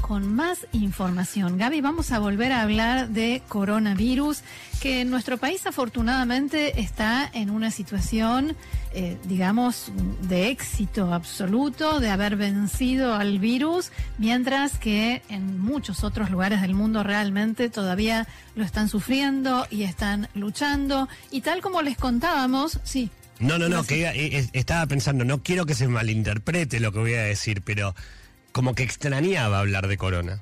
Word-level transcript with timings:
Con 0.00 0.34
más 0.34 0.66
información. 0.72 1.56
Gaby, 1.56 1.80
vamos 1.80 2.10
a 2.10 2.18
volver 2.18 2.50
a 2.50 2.62
hablar 2.62 3.10
de 3.10 3.42
coronavirus, 3.46 4.40
que 4.80 5.02
en 5.02 5.10
nuestro 5.10 5.38
país 5.38 5.64
afortunadamente 5.66 6.80
está 6.80 7.30
en 7.32 7.48
una 7.48 7.70
situación, 7.70 8.56
eh, 8.92 9.16
digamos, 9.24 9.92
de 10.22 10.48
éxito 10.48 11.14
absoluto, 11.14 12.00
de 12.00 12.10
haber 12.10 12.34
vencido 12.34 13.14
al 13.14 13.38
virus, 13.38 13.92
mientras 14.18 14.78
que 14.78 15.22
en 15.28 15.60
muchos 15.60 16.02
otros 16.02 16.28
lugares 16.30 16.60
del 16.60 16.74
mundo 16.74 17.04
realmente 17.04 17.70
todavía 17.70 18.26
lo 18.56 18.64
están 18.64 18.88
sufriendo 18.88 19.64
y 19.70 19.84
están 19.84 20.28
luchando. 20.34 21.08
Y 21.30 21.42
tal 21.42 21.60
como 21.60 21.82
les 21.82 21.96
contábamos, 21.96 22.80
sí. 22.82 23.10
No, 23.38 23.58
no, 23.58 23.68
no, 23.68 23.84
que 23.84 24.04
eh, 24.04 24.48
estaba 24.54 24.84
pensando, 24.86 25.24
no 25.24 25.40
quiero 25.44 25.66
que 25.66 25.74
se 25.74 25.86
malinterprete 25.86 26.80
lo 26.80 26.90
que 26.90 26.98
voy 26.98 27.14
a 27.14 27.22
decir, 27.22 27.62
pero 27.62 27.94
como 28.58 28.74
que 28.74 28.82
extrañaba 28.82 29.60
hablar 29.60 29.86
de 29.86 29.96
corona. 29.96 30.40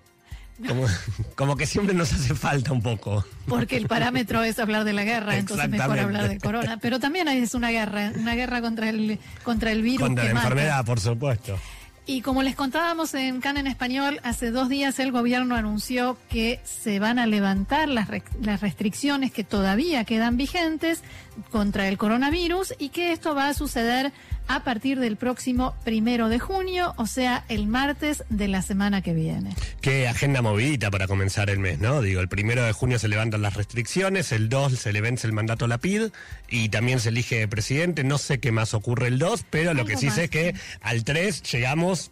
Como, 0.67 0.87
como 1.37 1.55
que 1.59 1.67
siempre 1.67 1.95
nos 1.95 2.15
hace 2.15 2.35
falta 2.35 2.73
un 2.73 2.81
poco. 2.81 3.27
Porque 3.47 3.77
el 3.77 3.89
parámetro 3.89 4.43
es 4.43 4.59
hablar 4.59 4.85
de 4.85 4.95
la 4.95 5.05
guerra, 5.05 5.37
entonces 5.37 5.69
mejor 5.69 5.99
hablar 5.99 6.27
de 6.31 6.39
corona. 6.39 6.79
Pero 6.81 6.99
también 6.99 7.29
es 7.29 7.53
una 7.53 7.69
guerra, 7.69 8.13
una 8.17 8.35
guerra 8.35 8.63
contra 8.63 8.89
el, 8.89 9.19
contra 9.43 9.71
el 9.71 9.83
virus. 9.83 10.01
Contra 10.01 10.23
que 10.23 10.29
la 10.29 10.35
mata. 10.35 10.47
enfermedad, 10.47 10.87
por 10.87 10.99
supuesto. 10.99 11.59
Y 12.07 12.23
como 12.23 12.43
les 12.43 12.57
contábamos 12.57 13.13
en 13.13 13.43
CAN 13.43 13.59
en 13.59 13.67
español, 13.67 14.19
hace 14.23 14.51
dos 14.51 14.71
días 14.71 14.99
el 14.99 15.13
gobierno 15.13 15.55
anunció 15.55 16.17
que 16.31 16.59
se 16.65 17.01
van 17.01 17.19
a 17.19 17.27
levantar 17.27 17.91
las, 17.91 18.09
las 18.41 18.63
restricciones 18.63 19.31
que 19.31 19.45
todavía 19.45 20.05
quedan 20.05 20.39
vigentes 20.39 21.03
contra 21.51 21.87
el 21.87 21.99
coronavirus 21.99 22.73
y 22.79 22.89
que 22.89 23.13
esto 23.13 23.35
va 23.35 23.49
a 23.49 23.55
suceder 23.55 24.11
a 24.49 24.65
partir 24.65 24.99
del 25.01 25.17
próximo 25.17 25.75
primero 25.85 26.29
de 26.29 26.39
junio, 26.39 26.95
o 26.97 27.07
sea, 27.07 27.45
el 27.49 27.67
martes 27.67 28.25
de 28.29 28.49
la 28.49 28.63
semana 28.63 29.03
que 29.03 29.13
viene. 29.13 29.55
Qué 29.81 30.09
agenda 30.09 30.43
movidita 30.43 30.91
para 30.91 31.07
comenzar 31.07 31.51
el 31.51 31.59
mes, 31.59 31.79
¿no? 31.79 32.01
Digo, 32.03 32.21
el 32.21 32.29
primero 32.29 32.63
de 32.63 32.73
junio 32.73 32.99
se 32.99 33.09
levantan 33.09 33.43
las 33.43 33.55
restricciones, 33.55 34.33
el 34.33 34.49
2 34.49 34.73
se 34.79 34.93
le 34.93 35.01
vence 35.01 35.27
el 35.27 35.33
mandato 35.33 35.65
a 35.65 35.69
la 35.69 35.79
PID 35.79 36.11
y 36.49 36.69
también 36.69 37.01
se 37.01 37.09
elige 37.09 37.47
presidente. 37.49 38.05
No 38.05 38.19
sé 38.19 38.39
qué 38.39 38.53
más 38.53 38.75
ocurre 38.75 39.09
el 39.09 39.19
2, 39.19 39.45
pero 39.51 39.75
lo 39.75 39.85
que 39.85 39.97
sí 39.97 40.07
más, 40.07 40.15
sé 40.15 40.25
es 40.25 40.31
que 40.31 40.55
al 40.81 41.05
3 41.05 41.43
llegamos 41.43 42.11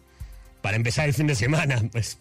para 0.61 0.77
empezar 0.77 1.07
el 1.07 1.13
fin 1.13 1.27
de 1.27 1.35
semana, 1.35 1.81
pues 1.91 2.17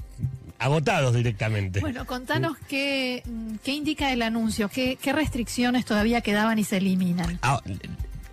agotados 0.58 1.14
directamente. 1.14 1.80
Bueno, 1.80 2.06
contanos 2.06 2.56
qué, 2.68 3.22
qué 3.62 3.72
indica 3.72 4.12
el 4.12 4.22
anuncio, 4.22 4.68
qué, 4.68 4.98
qué 5.00 5.12
restricciones 5.12 5.84
todavía 5.84 6.20
quedaban 6.20 6.58
y 6.58 6.64
se 6.64 6.76
eliminan. 6.76 7.38
Ah, 7.42 7.60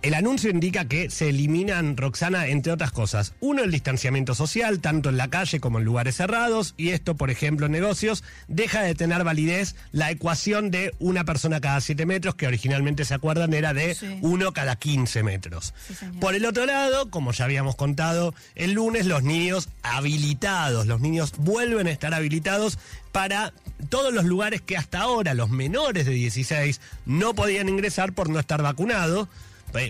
el 0.02 0.14
anuncio 0.14 0.50
indica 0.50 0.86
que 0.86 1.10
se 1.10 1.28
eliminan, 1.28 1.96
Roxana, 1.96 2.48
entre 2.48 2.72
otras 2.72 2.90
cosas, 2.92 3.34
uno, 3.40 3.62
el 3.62 3.70
distanciamiento 3.70 4.34
social, 4.34 4.80
tanto 4.80 5.08
en 5.08 5.16
la 5.16 5.28
calle 5.28 5.60
como 5.60 5.78
en 5.78 5.84
lugares 5.84 6.16
cerrados, 6.16 6.74
y 6.76 6.90
esto, 6.90 7.14
por 7.16 7.30
ejemplo, 7.30 7.66
en 7.66 7.72
negocios, 7.72 8.24
deja 8.48 8.82
de 8.82 8.94
tener 8.94 9.22
validez 9.24 9.76
la 9.92 10.10
ecuación 10.10 10.70
de 10.70 10.92
una 10.98 11.24
persona 11.24 11.60
cada 11.60 11.80
7 11.80 12.04
metros, 12.06 12.34
que 12.34 12.46
originalmente, 12.46 13.04
¿se 13.04 13.14
acuerdan?, 13.14 13.54
era 13.54 13.72
de 13.74 13.94
Sí. 13.94 14.18
uno 14.22 14.52
cada 14.52 14.76
15 14.76 15.22
metros. 15.22 15.72
Sí, 15.86 15.94
por 16.20 16.34
el 16.34 16.44
otro 16.46 16.66
lado, 16.66 17.08
como 17.10 17.32
ya 17.32 17.44
habíamos 17.44 17.76
contado 17.76 18.34
el 18.54 18.72
lunes, 18.72 19.06
los 19.06 19.22
niños 19.22 19.68
habilitados, 19.82 20.86
los 20.86 21.00
niños 21.00 21.32
vuelven 21.38 21.86
a 21.86 21.90
estar 21.90 22.12
habilitados 22.12 22.78
para 23.12 23.52
todos 23.88 24.12
los 24.12 24.24
lugares 24.24 24.60
que 24.62 24.76
hasta 24.76 25.00
ahora 25.00 25.34
los 25.34 25.50
menores 25.50 26.06
de 26.06 26.12
16 26.12 26.80
no 27.06 27.34
podían 27.34 27.68
ingresar 27.68 28.12
por 28.12 28.28
no 28.28 28.38
estar 28.40 28.62
vacunado, 28.62 29.22
eh, 29.24 29.26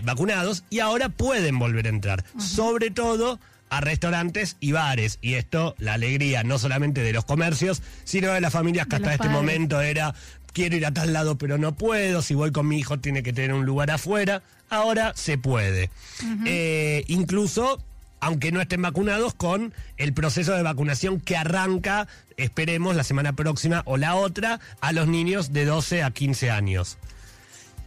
vacunados 0.03 0.63
y 0.69 0.79
ahora 0.79 1.09
pueden 1.09 1.59
volver 1.59 1.85
a 1.87 1.89
entrar, 1.89 2.25
sobre 2.37 2.91
todo 2.91 3.39
a 3.69 3.81
restaurantes 3.81 4.57
y 4.59 4.71
bares. 4.71 5.17
Y 5.21 5.33
esto, 5.33 5.75
la 5.79 5.93
alegría 5.93 6.43
no 6.43 6.59
solamente 6.59 7.01
de 7.01 7.13
los 7.13 7.25
comercios, 7.25 7.81
sino 8.03 8.31
de 8.31 8.41
las 8.41 8.53
familias 8.53 8.85
que 8.87 8.91
De 8.91 8.95
hasta 8.97 9.13
este 9.13 9.27
padres. 9.27 9.41
momento 9.41 9.81
era 9.81 10.13
quiero 10.53 10.75
ir 10.75 10.85
a 10.85 10.93
tal 10.93 11.11
lado 11.11 11.37
pero 11.37 11.57
no 11.57 11.73
puedo, 11.75 12.21
si 12.21 12.35
voy 12.35 12.51
con 12.51 12.67
mi 12.67 12.77
hijo 12.77 12.99
tiene 12.99 13.23
que 13.23 13.33
tener 13.33 13.53
un 13.53 13.65
lugar 13.65 13.91
afuera, 13.91 14.43
ahora 14.69 15.13
se 15.15 15.37
puede. 15.37 15.89
Eh, 16.45 17.03
incluso, 17.07 17.83
aunque 18.19 18.51
no 18.51 18.61
estén 18.61 18.81
vacunados, 18.81 19.33
con 19.33 19.73
el 19.97 20.13
proceso 20.13 20.53
de 20.53 20.61
vacunación 20.61 21.19
que 21.19 21.35
arranca, 21.35 22.07
esperemos, 22.37 22.95
la 22.95 23.03
semana 23.03 23.33
próxima 23.33 23.81
o 23.85 23.97
la 23.97 24.15
otra, 24.15 24.59
a 24.79 24.91
los 24.93 25.07
niños 25.07 25.51
de 25.51 25.65
12 25.65 26.03
a 26.03 26.11
15 26.11 26.51
años. 26.51 26.97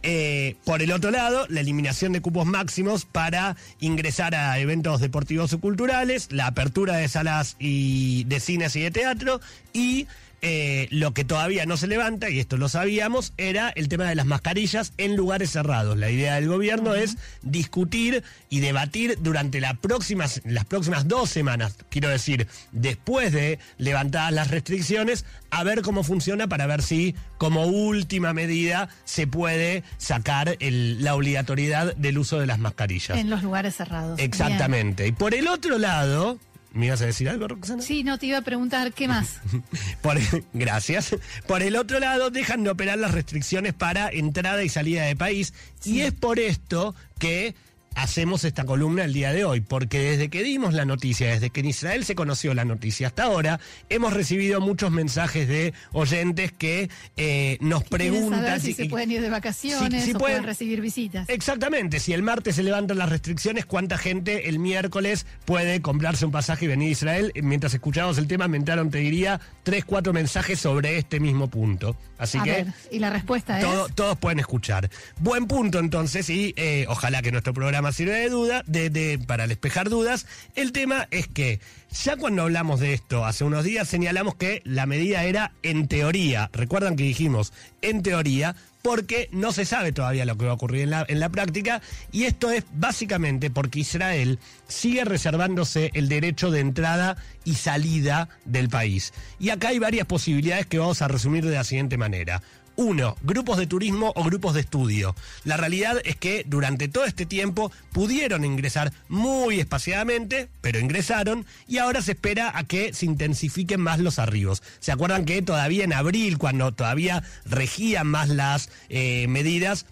Eh, 0.03 0.55
por 0.63 0.81
el 0.81 0.91
otro 0.91 1.11
lado, 1.11 1.45
la 1.49 1.61
eliminación 1.61 2.13
de 2.13 2.21
cupos 2.21 2.45
máximos 2.45 3.05
para 3.05 3.55
ingresar 3.79 4.35
a 4.35 4.59
eventos 4.59 5.01
deportivos 5.01 5.53
o 5.53 5.59
culturales, 5.59 6.31
la 6.31 6.47
apertura 6.47 6.97
de 6.97 7.07
salas 7.07 7.55
y 7.59 8.23
de 8.25 8.39
cines 8.39 8.75
y 8.75 8.81
de 8.81 8.91
teatro 8.91 9.41
y 9.73 10.07
eh, 10.41 10.87
lo 10.91 11.13
que 11.13 11.23
todavía 11.23 11.65
no 11.65 11.77
se 11.77 11.87
levanta, 11.87 12.29
y 12.29 12.39
esto 12.39 12.57
lo 12.57 12.69
sabíamos, 12.69 13.33
era 13.37 13.69
el 13.69 13.87
tema 13.89 14.05
de 14.05 14.15
las 14.15 14.25
mascarillas 14.25 14.93
en 14.97 15.15
lugares 15.15 15.51
cerrados. 15.51 15.97
La 15.97 16.09
idea 16.11 16.35
del 16.35 16.47
gobierno 16.47 16.93
es 16.95 17.17
discutir 17.41 18.23
y 18.49 18.59
debatir 18.59 19.17
durante 19.21 19.59
la 19.59 19.73
próximas, 19.73 20.41
las 20.45 20.65
próximas 20.65 21.07
dos 21.07 21.29
semanas, 21.29 21.75
quiero 21.89 22.09
decir, 22.09 22.47
después 22.71 23.31
de 23.31 23.57
levantadas 23.77 24.31
las 24.31 24.51
restricciones, 24.51 25.25
a 25.49 25.63
ver 25.63 25.81
cómo 25.81 26.03
funciona 26.03 26.47
para 26.47 26.67
ver 26.67 26.81
si 26.83 27.15
como 27.37 27.65
última 27.65 28.33
medida 28.33 28.89
se 29.05 29.27
puede 29.27 29.83
sacar 29.97 30.57
el- 30.59 31.03
la 31.03 31.15
obligatoriedad 31.15 31.95
del 31.95 32.17
uso 32.17 32.39
de 32.39 32.45
las 32.45 32.59
mascarillas. 32.59 33.17
En 33.17 33.29
los 33.29 33.43
lugares 33.43 33.75
cerrados. 33.75 34.19
Exactamente. 34.19 35.07
Y 35.07 35.11
por 35.13 35.33
el 35.33 35.47
otro 35.47 35.77
lado, 35.77 36.37
¿me 36.77 36.85
ibas 36.87 37.01
a 37.01 37.05
decir 37.05 37.27
algo, 37.29 37.47
Roxana? 37.47 37.81
Sí, 37.81 38.03
no 38.03 38.17
te 38.17 38.27
iba 38.27 38.37
a 38.37 38.41
preguntar 38.41 38.93
qué 38.93 39.07
más. 39.07 39.39
Por- 40.01 40.19
gracias. 40.53 41.15
Por 41.47 41.61
el 41.63 41.75
otro 41.75 41.99
lado, 41.99 42.29
dejan 42.29 42.63
de 42.63 42.69
operar 42.69 42.97
las 42.97 43.11
restricciones 43.11 43.73
para 43.73 44.09
entrada 44.09 44.63
y 44.63 44.69
salida 44.69 45.03
de 45.03 45.15
país. 45.15 45.53
Y 45.83 46.01
es 46.01 46.13
por 46.13 46.39
esto 46.39 46.95
que 47.19 47.55
hacemos 47.95 48.43
esta 48.43 48.63
columna 48.65 49.03
el 49.05 49.13
día 49.13 49.31
de 49.33 49.43
hoy, 49.43 49.61
porque 49.61 49.99
desde 49.99 50.29
que 50.29 50.43
dimos 50.43 50.73
la 50.73 50.85
noticia, 50.85 51.29
desde 51.29 51.49
que 51.49 51.61
en 51.61 51.65
Israel 51.67 52.05
se 52.05 52.13
conoció 52.15 52.53
la 52.53 52.63
noticia 52.63 53.07
hasta 53.07 53.23
ahora, 53.23 53.59
hemos 53.89 54.13
recibido 54.13 54.61
muchos 54.61 54.91
mensajes 54.91 55.47
de 55.47 55.73
oyentes 55.93 56.51
que 56.51 56.89
eh, 57.17 57.57
nos 57.59 57.83
preguntan 57.85 58.43
saber 58.43 58.61
si 58.61 58.73
se 58.73 58.85
pueden 58.85 59.11
ir 59.11 59.21
de 59.21 59.29
vacaciones 59.29 60.03
si 60.03 60.11
o 60.11 60.13
pueden- 60.13 60.19
pueden 60.19 60.43
recibir 60.43 60.79
visitas. 60.81 61.27
Exactamente, 61.29 61.99
si 61.99 62.13
el 62.13 62.21
martes 62.21 62.55
se 62.55 62.63
levantan 62.63 62.97
las 62.99 63.09
restricciones, 63.09 63.65
¿cuánta 63.65 63.97
gente 63.97 64.47
el 64.49 64.59
miércoles 64.59 65.25
puede 65.45 65.81
comprarse 65.81 66.25
un 66.25 66.31
pasaje 66.31 66.65
y 66.65 66.67
venir 66.67 66.89
a 66.89 66.91
Israel? 66.91 67.31
Mientras 67.41 67.73
escuchábamos 67.73 68.17
el 68.19 68.27
tema, 68.27 68.47
me 68.47 68.57
entraron, 68.57 68.91
te 68.91 68.99
diría, 68.99 69.39
tres, 69.63 69.85
cuatro 69.85 70.13
mensajes 70.13 70.59
sobre 70.59 70.97
este 70.99 71.19
mismo 71.19 71.47
punto. 71.49 71.97
Así 72.19 72.37
a 72.37 72.43
que 72.43 72.51
ver, 72.51 72.67
y 72.91 72.99
la 72.99 73.09
respuesta 73.09 73.59
todo- 73.59 73.87
es... 73.87 73.95
todos 73.95 74.17
pueden 74.17 74.39
escuchar. 74.39 74.89
Buen 75.19 75.47
punto 75.47 75.79
entonces, 75.79 76.29
y 76.29 76.53
eh, 76.57 76.85
ojalá 76.89 77.21
que 77.21 77.31
nuestro 77.31 77.53
programa 77.53 77.86
sirva 77.91 78.13
de 78.15 78.29
duda, 78.29 78.63
de- 78.65 79.19
para 79.27 79.47
despejar 79.47 79.89
dudas. 79.89 80.25
El 80.55 80.71
tema 80.71 81.07
es 81.11 81.27
que 81.27 81.59
ya 82.03 82.17
cuando 82.17 82.43
hablamos 82.43 82.79
de 82.79 82.93
esto 82.93 83.25
hace 83.25 83.43
unos 83.43 83.63
días 83.63 83.87
señalamos 83.87 84.35
que 84.35 84.61
la 84.65 84.85
medida 84.85 85.23
era 85.23 85.51
en 85.63 85.87
teoría. 85.87 86.49
Recuerdan 86.53 86.95
que 86.95 87.03
dijimos 87.03 87.53
en 87.81 88.03
teoría 88.03 88.55
porque 88.81 89.27
no 89.33 89.51
se 89.51 89.65
sabe 89.65 89.91
todavía 89.91 90.23
lo 90.25 90.37
que 90.37 90.45
va 90.45 90.51
a 90.51 90.55
ocurrir 90.55 90.81
en 90.83 90.91
la, 90.91 91.05
en 91.09 91.19
la 91.19 91.27
práctica 91.29 91.81
y 92.11 92.23
esto 92.23 92.51
es 92.51 92.63
básicamente 92.73 93.49
porque 93.49 93.79
Israel 93.79 94.39
sigue 94.67 95.03
reservándose 95.03 95.91
el 95.93 96.07
derecho 96.07 96.51
de 96.51 96.61
entrada 96.61 97.17
y 97.43 97.55
salida 97.55 98.29
del 98.45 98.69
país. 98.69 99.13
Y 99.39 99.49
acá 99.49 99.69
hay 99.69 99.79
varias 99.79 100.07
posibilidades 100.07 100.67
que 100.67 100.79
vamos 100.79 101.01
a 101.01 101.07
resumir 101.07 101.45
de 101.45 101.55
la 101.55 101.63
siguiente 101.65 101.97
manera. 101.97 102.41
Uno, 102.77 103.17
grupos 103.23 103.57
de 103.57 103.65
turismo 103.65 104.13
o 104.15 104.23
grupos 104.23 104.53
de 104.53 104.59
estudio. 104.61 105.15
La 105.43 105.57
realidad 105.57 105.99
es 106.05 106.15
que 106.15 106.43
durante 106.45 106.87
todo 106.87 107.05
este 107.05 107.25
tiempo 107.25 107.71
pudieron 107.91 108.45
ingresar 108.45 108.93
muy 109.09 109.59
espaciadamente, 109.59 110.47
pero 110.61 110.79
ingresaron 110.79 111.47
y 111.67 111.79
ahora 111.79 112.03
se 112.03 112.11
espera 112.11 112.55
a 112.55 112.65
que 112.65 112.93
se 112.93 113.07
intensifiquen 113.07 113.81
más 113.81 113.99
los 113.99 114.19
arribos. 114.19 114.61
¿Se 114.79 114.91
acuerdan 114.91 115.25
que 115.25 115.41
todavía 115.41 115.85
en 115.85 115.91
abril, 115.91 116.37
cuando 116.37 116.71
todavía 116.71 117.23
regían 117.45 118.05
más 118.05 118.29
las 118.29 118.69
eh, 118.89 119.25
medidas, 119.27 119.87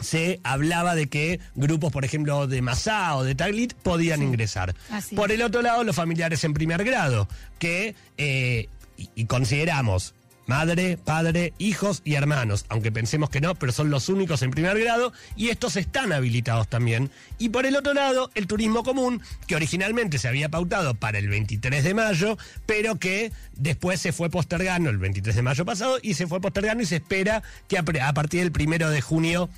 se 0.00 0.40
hablaba 0.42 0.94
de 0.94 1.08
que 1.08 1.40
grupos, 1.54 1.92
por 1.92 2.06
ejemplo, 2.06 2.46
de 2.46 2.62
Masá 2.62 3.14
o 3.16 3.24
de 3.24 3.34
Taglit 3.34 3.74
podían 3.74 4.22
ingresar. 4.22 4.74
Así 4.90 5.14
por 5.14 5.32
el 5.32 5.42
otro 5.42 5.60
lado, 5.60 5.84
los 5.84 5.96
familiares 5.96 6.44
en 6.44 6.54
primer 6.54 6.82
grado, 6.82 7.28
que, 7.58 7.94
eh, 8.16 8.68
y, 8.96 9.10
y 9.14 9.24
consideramos, 9.26 10.14
madre, 10.46 10.96
padre, 10.96 11.52
hijos 11.58 12.02
y 12.04 12.14
hermanos, 12.14 12.66
aunque 12.68 12.92
pensemos 12.92 13.30
que 13.30 13.40
no, 13.40 13.54
pero 13.54 13.72
son 13.72 13.90
los 13.90 14.08
únicos 14.08 14.42
en 14.42 14.50
primer 14.50 14.78
grado 14.78 15.12
y 15.36 15.48
estos 15.48 15.76
están 15.76 16.12
habilitados 16.12 16.68
también. 16.68 17.10
Y 17.38 17.50
por 17.50 17.66
el 17.66 17.76
otro 17.76 17.94
lado, 17.94 18.30
el 18.34 18.46
turismo 18.46 18.82
común, 18.82 19.22
que 19.46 19.56
originalmente 19.56 20.18
se 20.18 20.28
había 20.28 20.48
pautado 20.48 20.94
para 20.94 21.18
el 21.18 21.28
23 21.28 21.84
de 21.84 21.94
mayo, 21.94 22.38
pero 22.64 22.96
que 22.96 23.32
después 23.56 24.00
se 24.00 24.12
fue 24.12 24.30
postergando 24.30 24.90
el 24.90 24.98
23 24.98 25.36
de 25.36 25.42
mayo 25.42 25.64
pasado 25.64 25.98
y 26.02 26.14
se 26.14 26.26
fue 26.26 26.40
postergando 26.40 26.82
y 26.82 26.86
se 26.86 26.96
espera 26.96 27.42
que 27.68 27.78
a 27.78 28.12
partir 28.12 28.40
del 28.40 28.52
primero 28.52 28.90
de 28.90 29.00
junio 29.00 29.50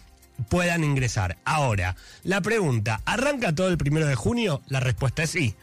puedan 0.49 0.85
ingresar. 0.85 1.37
Ahora, 1.44 1.96
la 2.23 2.40
pregunta, 2.40 3.00
¿arranca 3.05 3.55
todo 3.55 3.69
el 3.69 3.79
primero 3.79 4.06
de 4.06 4.14
junio? 4.14 4.62
La 4.69 4.81
respuesta 4.81 5.23
es 5.23 5.31
sí. 5.31 5.55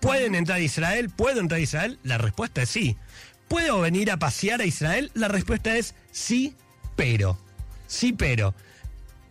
¿Pueden 0.00 0.34
entrar 0.34 0.58
a 0.58 0.62
Israel? 0.62 1.10
¿Puedo 1.10 1.40
entrar 1.40 1.58
a 1.58 1.62
Israel? 1.62 1.98
La 2.02 2.18
respuesta 2.18 2.62
es 2.62 2.68
sí. 2.68 2.96
¿Puedo 3.54 3.82
venir 3.82 4.10
a 4.10 4.16
pasear 4.16 4.60
a 4.60 4.64
Israel? 4.64 5.12
La 5.14 5.28
respuesta 5.28 5.76
es 5.76 5.94
sí, 6.10 6.56
pero. 6.96 7.38
Sí, 7.86 8.12
pero. 8.12 8.52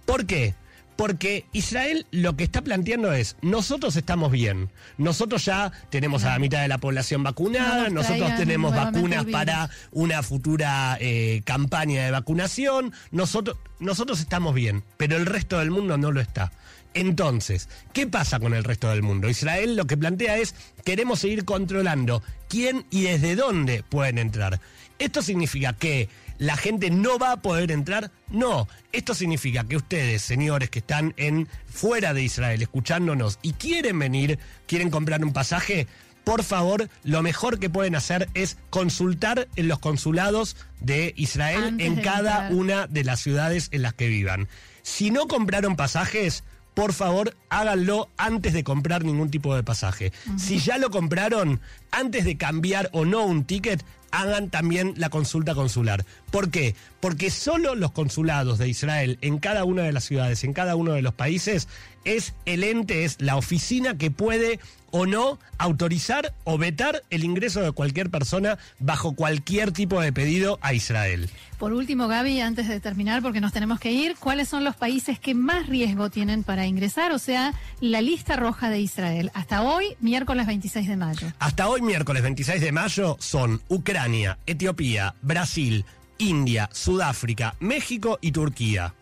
¿Por 0.05 0.25
qué? 0.25 0.55
Porque 0.95 1.45
Israel 1.53 2.05
lo 2.11 2.35
que 2.35 2.43
está 2.43 2.61
planteando 2.61 3.13
es, 3.13 3.35
nosotros 3.41 3.95
estamos 3.95 4.31
bien, 4.31 4.69
nosotros 4.97 5.45
ya 5.45 5.71
tenemos 5.89 6.23
a 6.23 6.31
la 6.31 6.39
mitad 6.39 6.61
de 6.61 6.67
la 6.67 6.77
población 6.77 7.23
vacunada, 7.23 7.89
nosotros 7.89 8.35
tenemos 8.37 8.75
vacunas 8.75 9.25
para 9.25 9.69
una 9.91 10.21
futura 10.21 10.97
eh, 10.99 11.41
campaña 11.45 12.05
de 12.05 12.11
vacunación, 12.11 12.93
nosotros, 13.11 13.57
nosotros 13.79 14.19
estamos 14.19 14.53
bien, 14.53 14.83
pero 14.97 15.17
el 15.17 15.25
resto 15.25 15.59
del 15.59 15.71
mundo 15.71 15.97
no 15.97 16.11
lo 16.11 16.21
está. 16.21 16.51
Entonces, 16.93 17.69
¿qué 17.91 18.05
pasa 18.05 18.39
con 18.39 18.53
el 18.53 18.63
resto 18.63 18.89
del 18.89 19.01
mundo? 19.01 19.29
Israel 19.29 19.75
lo 19.75 19.85
que 19.85 19.97
plantea 19.97 20.37
es, 20.37 20.53
queremos 20.85 21.19
seguir 21.19 21.43
controlando 21.43 22.21
quién 22.49 22.85
y 22.91 23.01
desde 23.03 23.35
dónde 23.35 23.83
pueden 23.83 24.19
entrar. 24.19 24.59
¿Esto 24.99 25.21
significa 25.21 25.73
que 25.73 26.07
la 26.37 26.57
gente 26.57 26.89
no 26.89 27.19
va 27.19 27.33
a 27.33 27.41
poder 27.41 27.71
entrar? 27.71 28.11
No, 28.29 28.67
esto 28.91 29.13
significa 29.13 29.63
que 29.63 29.77
ustedes, 29.77 30.21
señores 30.21 30.69
que 30.69 30.79
están 30.79 31.13
en 31.17 31.47
fuera 31.65 32.13
de 32.13 32.23
Israel 32.23 32.61
escuchándonos 32.61 33.39
y 33.41 33.53
quieren 33.53 33.99
venir, 33.99 34.39
quieren 34.67 34.89
comprar 34.89 35.23
un 35.23 35.33
pasaje, 35.33 35.87
por 36.23 36.43
favor, 36.43 36.89
lo 37.03 37.21
mejor 37.21 37.59
que 37.59 37.69
pueden 37.69 37.95
hacer 37.95 38.29
es 38.33 38.57
consultar 38.69 39.47
en 39.55 39.67
los 39.67 39.79
consulados 39.79 40.55
de 40.79 41.13
Israel 41.17 41.75
en 41.79 41.97
cada 41.97 42.49
una 42.49 42.87
de 42.87 43.03
las 43.03 43.19
ciudades 43.19 43.67
en 43.71 43.81
las 43.81 43.93
que 43.93 44.07
vivan. 44.07 44.47
Si 44.83 45.11
no 45.11 45.27
compraron 45.27 45.75
pasajes, 45.75 46.43
por 46.73 46.93
favor 46.93 47.35
háganlo 47.49 48.09
antes 48.17 48.53
de 48.53 48.63
comprar 48.63 49.03
ningún 49.03 49.29
tipo 49.29 49.55
de 49.55 49.63
pasaje. 49.63 50.11
Si 50.37 50.59
ya 50.59 50.77
lo 50.77 50.89
compraron, 50.89 51.59
antes 51.91 52.25
de 52.25 52.37
cambiar 52.37 52.89
o 52.93 53.05
no 53.05 53.25
un 53.25 53.43
ticket, 53.43 53.83
hagan 54.13 54.49
también 54.49 54.93
la 54.95 55.09
consulta 55.09 55.55
consular. 55.55 56.05
¿Por 56.31 56.51
qué? 56.51 56.75
Porque 56.99 57.31
solo 57.31 57.75
los 57.75 57.91
consulados 57.91 58.59
de 58.59 58.69
Israel 58.69 59.17
en 59.21 59.39
cada 59.39 59.65
una 59.65 59.81
de 59.81 59.91
las 59.91 60.03
ciudades, 60.03 60.43
en 60.43 60.53
cada 60.53 60.75
uno 60.75 60.93
de 60.93 61.01
los 61.01 61.15
países, 61.15 61.67
es 62.05 62.33
el 62.45 62.63
ente, 62.63 63.05
es 63.05 63.19
la 63.19 63.35
oficina 63.35 63.97
que 63.97 64.11
puede 64.11 64.59
o 64.91 65.07
no 65.07 65.39
autorizar 65.57 66.35
o 66.43 66.59
vetar 66.59 67.01
el 67.09 67.23
ingreso 67.23 67.61
de 67.61 67.71
cualquier 67.71 68.11
persona 68.11 68.59
bajo 68.77 69.13
cualquier 69.15 69.71
tipo 69.71 69.99
de 69.99 70.13
pedido 70.13 70.59
a 70.61 70.75
Israel. 70.75 71.31
Por 71.57 71.73
último, 71.73 72.07
Gaby, 72.07 72.41
antes 72.41 72.67
de 72.67 72.79
terminar, 72.79 73.23
porque 73.23 73.41
nos 73.41 73.53
tenemos 73.53 73.79
que 73.79 73.91
ir, 73.91 74.15
¿cuáles 74.19 74.49
son 74.49 74.63
los 74.63 74.75
países 74.75 75.17
que 75.17 75.33
más 75.33 75.67
riesgo 75.67 76.11
tienen 76.11 76.43
para 76.43 76.67
ingresar? 76.67 77.11
O 77.11 77.19
sea, 77.19 77.53
la 77.79 78.01
lista 78.01 78.35
roja 78.35 78.69
de 78.69 78.81
Israel. 78.81 79.31
Hasta 79.33 79.63
hoy, 79.63 79.95
miércoles 79.99 80.45
26 80.45 80.87
de 80.87 80.97
mayo. 80.97 81.27
Hasta 81.39 81.67
hoy, 81.69 81.81
miércoles 81.81 82.21
26 82.21 82.61
de 82.61 82.71
mayo, 82.71 83.17
son 83.19 83.61
Ucrania, 83.69 84.02
Etiopía, 84.45 85.15
Brasil, 85.21 85.85
India, 86.17 86.69
Sudáfrica, 86.73 87.55
México 87.59 88.19
y 88.21 88.31
Turquía. 88.31 88.93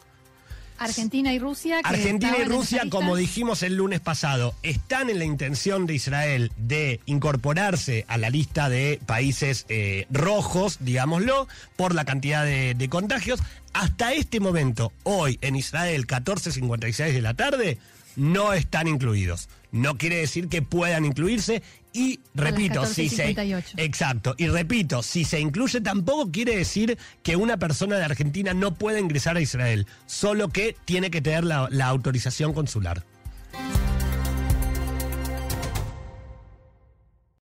Argentina 0.78 1.34
y 1.34 1.40
Rusia. 1.40 1.80
Argentina 1.84 2.36
y 2.40 2.44
Rusia, 2.44 2.84
como 2.90 3.16
dijimos 3.16 3.62
el 3.64 3.76
lunes 3.76 4.00
pasado, 4.00 4.56
están 4.64 5.10
en 5.10 5.20
la 5.20 5.26
intención 5.26 5.86
de 5.86 5.96
Israel 5.96 6.52
de 6.58 7.00
incorporarse 7.06 8.06
a 8.08 8.18
la 8.18 8.30
lista 8.30 8.70
de 8.70 9.00
países 9.06 9.66
eh, 9.70 10.08
rojos, 10.10 10.78
digámoslo, 10.80 11.48
por 11.76 11.94
la 11.94 12.06
cantidad 12.06 12.44
de, 12.46 12.74
de 12.74 12.90
contagios. 12.90 13.42
Hasta 13.74 14.14
este 14.14 14.40
momento, 14.40 14.92
hoy 15.04 15.38
en 15.42 15.56
Israel, 15.56 16.08
14.56 16.08 17.14
de 17.14 17.22
la 17.22 17.36
tarde, 17.36 17.78
no 18.16 18.54
están 18.54 18.88
incluidos. 18.88 19.50
No 19.72 19.98
quiere 19.98 20.18
decir 20.18 20.48
que 20.48 20.62
puedan 20.62 21.06
incluirse 21.06 21.64
y 21.94 22.20
repito, 22.34 22.86
si 22.86 23.10
se 23.10 23.36
exacto, 23.78 24.34
y 24.38 24.48
repito, 24.48 25.04
si 25.04 25.26
se 25.26 25.40
incluye 25.40 25.82
tampoco 25.82 26.32
quiere 26.32 26.56
decir 26.56 26.98
que 27.24 27.36
una 27.36 27.58
persona 27.58 27.98
de 27.98 28.06
Argentina 28.06 28.54
no 28.54 28.74
pueda 28.76 29.00
ingresar 29.00 29.38
a 29.38 29.42
Israel, 29.42 29.88
solo 30.06 30.50
que 30.50 30.76
tiene 30.86 31.12
que 31.12 31.22
tener 31.22 31.44
la 31.44 31.88
autorización 31.88 32.54
consular. 32.54 33.04